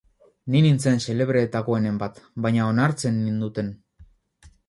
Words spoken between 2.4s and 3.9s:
baina onartzen ninduten.